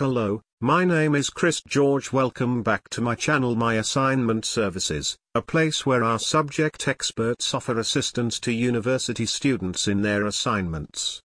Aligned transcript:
Hello, 0.00 0.40
my 0.62 0.82
name 0.86 1.14
is 1.14 1.28
Chris 1.28 1.60
George. 1.60 2.10
Welcome 2.10 2.62
back 2.62 2.88
to 2.88 3.02
my 3.02 3.14
channel 3.14 3.54
My 3.54 3.74
Assignment 3.74 4.46
Services, 4.46 5.18
a 5.34 5.42
place 5.42 5.84
where 5.84 6.02
our 6.02 6.18
subject 6.18 6.88
experts 6.88 7.52
offer 7.52 7.78
assistance 7.78 8.40
to 8.40 8.50
university 8.50 9.26
students 9.26 9.86
in 9.86 10.00
their 10.00 10.24
assignments. 10.24 11.20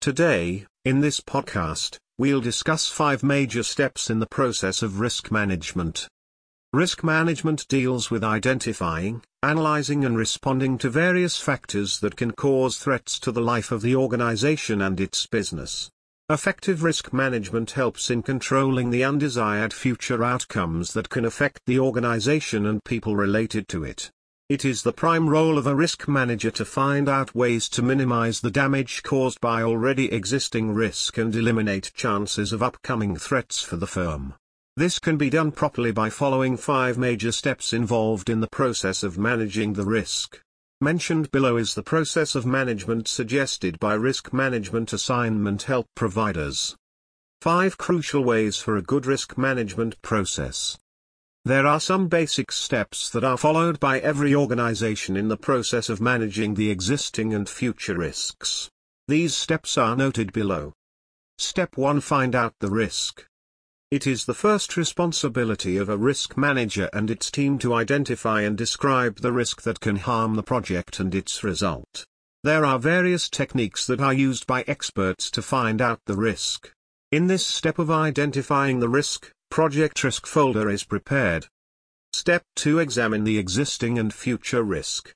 Today, 0.00 0.64
in 0.86 1.02
this 1.02 1.20
podcast, 1.20 1.98
we'll 2.16 2.40
discuss 2.40 2.88
five 2.88 3.22
major 3.22 3.62
steps 3.62 4.08
in 4.08 4.18
the 4.18 4.26
process 4.30 4.80
of 4.80 4.98
risk 4.98 5.30
management. 5.30 6.08
Risk 6.72 7.04
management 7.04 7.68
deals 7.68 8.10
with 8.10 8.24
identifying, 8.24 9.20
analyzing 9.42 10.06
and 10.06 10.16
responding 10.16 10.78
to 10.78 10.88
various 10.88 11.38
factors 11.38 12.00
that 12.00 12.16
can 12.16 12.30
cause 12.30 12.78
threats 12.78 13.18
to 13.18 13.30
the 13.30 13.42
life 13.42 13.70
of 13.70 13.82
the 13.82 13.94
organization 13.94 14.80
and 14.80 15.02
its 15.02 15.26
business. 15.26 15.90
Effective 16.28 16.82
risk 16.82 17.12
management 17.12 17.70
helps 17.70 18.10
in 18.10 18.20
controlling 18.20 18.90
the 18.90 19.04
undesired 19.04 19.72
future 19.72 20.24
outcomes 20.24 20.92
that 20.92 21.08
can 21.08 21.24
affect 21.24 21.60
the 21.66 21.78
organization 21.78 22.66
and 22.66 22.82
people 22.82 23.14
related 23.14 23.68
to 23.68 23.84
it. 23.84 24.10
It 24.48 24.64
is 24.64 24.82
the 24.82 24.92
prime 24.92 25.28
role 25.28 25.56
of 25.56 25.68
a 25.68 25.74
risk 25.76 26.08
manager 26.08 26.50
to 26.50 26.64
find 26.64 27.08
out 27.08 27.36
ways 27.36 27.68
to 27.68 27.82
minimize 27.82 28.40
the 28.40 28.50
damage 28.50 29.04
caused 29.04 29.40
by 29.40 29.62
already 29.62 30.12
existing 30.12 30.74
risk 30.74 31.16
and 31.16 31.32
eliminate 31.32 31.92
chances 31.94 32.52
of 32.52 32.60
upcoming 32.60 33.14
threats 33.14 33.62
for 33.62 33.76
the 33.76 33.86
firm. 33.86 34.34
This 34.76 34.98
can 34.98 35.16
be 35.16 35.30
done 35.30 35.52
properly 35.52 35.92
by 35.92 36.10
following 36.10 36.56
five 36.56 36.98
major 36.98 37.30
steps 37.30 37.72
involved 37.72 38.28
in 38.28 38.40
the 38.40 38.48
process 38.48 39.04
of 39.04 39.16
managing 39.16 39.74
the 39.74 39.86
risk. 39.86 40.40
Mentioned 40.82 41.30
below 41.30 41.56
is 41.56 41.72
the 41.72 41.82
process 41.82 42.34
of 42.34 42.44
management 42.44 43.08
suggested 43.08 43.80
by 43.80 43.94
risk 43.94 44.34
management 44.34 44.92
assignment 44.92 45.62
help 45.62 45.86
providers. 45.94 46.76
5 47.40 47.78
Crucial 47.78 48.22
Ways 48.22 48.58
for 48.58 48.76
a 48.76 48.82
Good 48.82 49.06
Risk 49.06 49.38
Management 49.38 50.00
Process 50.02 50.76
There 51.46 51.66
are 51.66 51.80
some 51.80 52.08
basic 52.08 52.52
steps 52.52 53.08
that 53.08 53.24
are 53.24 53.38
followed 53.38 53.80
by 53.80 54.00
every 54.00 54.34
organization 54.34 55.16
in 55.16 55.28
the 55.28 55.38
process 55.38 55.88
of 55.88 56.02
managing 56.02 56.52
the 56.52 56.70
existing 56.70 57.32
and 57.32 57.48
future 57.48 57.96
risks. 57.96 58.68
These 59.08 59.34
steps 59.34 59.78
are 59.78 59.96
noted 59.96 60.30
below. 60.34 60.74
Step 61.38 61.78
1 61.78 62.00
Find 62.02 62.34
out 62.34 62.52
the 62.60 62.70
risk. 62.70 63.26
It 63.88 64.04
is 64.04 64.24
the 64.24 64.34
first 64.34 64.76
responsibility 64.76 65.76
of 65.76 65.88
a 65.88 65.96
risk 65.96 66.36
manager 66.36 66.90
and 66.92 67.08
its 67.08 67.30
team 67.30 67.56
to 67.60 67.72
identify 67.72 68.40
and 68.40 68.58
describe 68.58 69.20
the 69.20 69.30
risk 69.30 69.62
that 69.62 69.78
can 69.78 69.94
harm 69.94 70.34
the 70.34 70.42
project 70.42 70.98
and 70.98 71.14
its 71.14 71.44
result. 71.44 72.04
There 72.42 72.64
are 72.64 72.80
various 72.80 73.28
techniques 73.28 73.86
that 73.86 74.00
are 74.00 74.12
used 74.12 74.44
by 74.44 74.64
experts 74.66 75.30
to 75.30 75.40
find 75.40 75.80
out 75.80 76.00
the 76.06 76.16
risk. 76.16 76.72
In 77.12 77.28
this 77.28 77.46
step 77.46 77.78
of 77.78 77.88
identifying 77.88 78.80
the 78.80 78.88
risk, 78.88 79.30
project 79.50 80.02
risk 80.02 80.26
folder 80.26 80.68
is 80.68 80.82
prepared. 80.82 81.46
Step 82.12 82.42
2 82.56 82.80
Examine 82.80 83.22
the 83.22 83.38
existing 83.38 84.00
and 84.00 84.12
future 84.12 84.64
risk. 84.64 85.12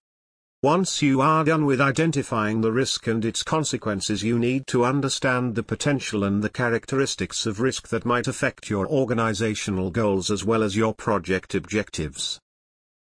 Once 0.62 1.00
you 1.00 1.22
are 1.22 1.42
done 1.42 1.64
with 1.64 1.80
identifying 1.80 2.60
the 2.60 2.70
risk 2.70 3.06
and 3.06 3.24
its 3.24 3.42
consequences 3.42 4.22
you 4.22 4.38
need 4.38 4.66
to 4.66 4.84
understand 4.84 5.54
the 5.54 5.62
potential 5.62 6.22
and 6.22 6.44
the 6.44 6.50
characteristics 6.50 7.46
of 7.46 7.60
risk 7.60 7.88
that 7.88 8.04
might 8.04 8.28
affect 8.28 8.68
your 8.68 8.86
organizational 8.86 9.90
goals 9.90 10.30
as 10.30 10.44
well 10.44 10.62
as 10.62 10.76
your 10.76 10.92
project 10.92 11.54
objectives. 11.54 12.38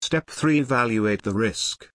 Step 0.02 0.30
3 0.30 0.60
Evaluate 0.60 1.22
the 1.22 1.34
risk. 1.34 1.90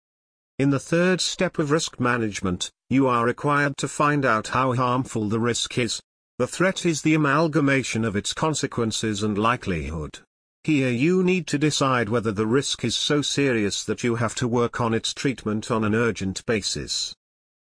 In 0.59 0.71
the 0.71 0.81
third 0.81 1.21
step 1.21 1.61
of 1.61 1.71
risk 1.71 2.01
management, 2.01 2.73
you 2.91 3.07
are 3.07 3.25
required 3.25 3.77
to 3.77 3.87
find 3.87 4.25
out 4.25 4.49
how 4.49 4.75
harmful 4.75 5.29
the 5.29 5.39
risk 5.39 5.79
is. 5.79 6.03
The 6.39 6.49
threat 6.49 6.85
is 6.85 7.03
the 7.03 7.15
amalgamation 7.15 8.05
of 8.05 8.17
its 8.17 8.35
consequences 8.35 9.23
and 9.23 9.39
likelihood. 9.39 10.19
Here 10.65 10.91
you 10.91 11.25
need 11.25 11.49
to 11.49 11.59
decide 11.59 12.09
whether 12.09 12.31
the 12.31 12.47
risk 12.47 12.85
is 12.85 12.95
so 12.95 13.21
serious 13.21 13.83
that 13.85 14.05
you 14.05 14.15
have 14.15 14.37
to 14.37 14.47
work 14.47 14.81
on 14.81 14.95
its 14.95 15.13
treatment 15.13 15.73
on 15.73 15.83
an 15.83 15.93
urgent 15.93 16.47
basis. 16.47 17.17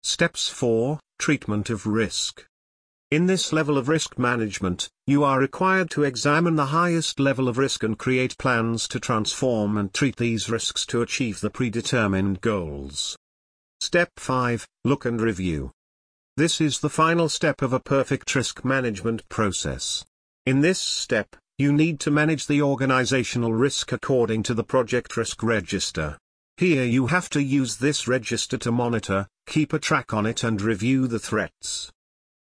Steps 0.04 0.48
4 0.48 1.00
Treatment 1.18 1.68
of 1.68 1.84
risk. 1.84 2.46
In 3.10 3.26
this 3.26 3.52
level 3.52 3.76
of 3.76 3.88
risk 3.88 4.20
management, 4.20 4.88
you 5.04 5.24
are 5.24 5.40
required 5.40 5.90
to 5.90 6.04
examine 6.04 6.54
the 6.54 6.66
highest 6.66 7.18
level 7.18 7.48
of 7.48 7.58
risk 7.58 7.82
and 7.82 7.98
create 7.98 8.38
plans 8.38 8.86
to 8.88 9.00
transform 9.00 9.76
and 9.78 9.92
treat 9.92 10.14
these 10.14 10.48
risks 10.48 10.86
to 10.86 11.02
achieve 11.02 11.40
the 11.40 11.50
predetermined 11.50 12.40
goals. 12.40 13.16
Step 13.80 14.10
5 14.16 14.64
Look 14.84 15.04
and 15.04 15.20
review. 15.20 15.72
This 16.36 16.60
is 16.60 16.78
the 16.78 16.90
final 16.90 17.28
step 17.28 17.62
of 17.62 17.72
a 17.72 17.80
perfect 17.80 18.32
risk 18.36 18.64
management 18.64 19.28
process. 19.28 20.04
In 20.44 20.60
this 20.60 20.78
step, 20.78 21.34
you 21.58 21.72
need 21.72 21.98
to 21.98 22.10
manage 22.10 22.46
the 22.46 22.60
organizational 22.60 23.50
risk 23.50 23.90
according 23.90 24.42
to 24.42 24.52
the 24.52 24.62
project 24.62 25.16
risk 25.16 25.42
register. 25.42 26.18
Here 26.58 26.84
you 26.84 27.06
have 27.06 27.30
to 27.30 27.42
use 27.42 27.76
this 27.76 28.06
register 28.06 28.58
to 28.58 28.70
monitor, 28.70 29.26
keep 29.46 29.72
a 29.72 29.78
track 29.78 30.12
on 30.12 30.26
it 30.26 30.44
and 30.44 30.60
review 30.60 31.06
the 31.06 31.18
threats. 31.18 31.90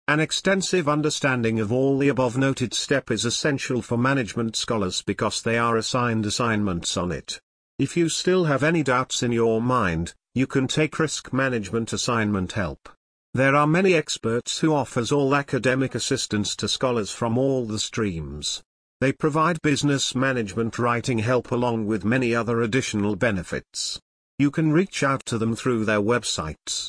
An 0.09 0.19
extensive 0.19 0.89
understanding 0.89 1.61
of 1.61 1.71
all 1.71 1.97
the 1.97 2.09
above 2.09 2.37
noted 2.37 2.73
step 2.73 3.09
is 3.09 3.23
essential 3.23 3.81
for 3.81 3.97
management 3.97 4.57
scholars 4.57 5.01
because 5.01 5.41
they 5.41 5.57
are 5.57 5.77
assigned 5.77 6.25
assignments 6.25 6.97
on 6.97 7.13
it. 7.13 7.39
If 7.79 7.95
you 7.95 8.09
still 8.09 8.43
have 8.45 8.63
any 8.63 8.83
doubts 8.83 9.23
in 9.23 9.31
your 9.31 9.61
mind, 9.61 10.13
you 10.35 10.47
can 10.47 10.67
take 10.67 10.99
risk 10.99 11.31
management 11.31 11.93
assignment 11.93 12.51
help. 12.51 12.89
There 13.33 13.55
are 13.55 13.67
many 13.67 13.93
experts 13.93 14.59
who 14.59 14.73
offers 14.73 15.13
all 15.13 15.33
academic 15.33 15.95
assistance 15.95 16.57
to 16.57 16.67
scholars 16.67 17.11
from 17.11 17.37
all 17.37 17.65
the 17.65 17.79
streams. 17.79 18.63
They 18.99 19.11
provide 19.11 19.61
business 19.61 20.15
management 20.15 20.79
writing 20.79 21.19
help 21.19 21.51
along 21.51 21.85
with 21.85 22.03
many 22.03 22.33
other 22.33 22.61
additional 22.61 23.15
benefits. 23.15 23.99
You 24.39 24.49
can 24.49 24.71
reach 24.71 25.03
out 25.03 25.23
to 25.27 25.37
them 25.37 25.55
through 25.55 25.85
their 25.85 26.01
websites. 26.01 26.85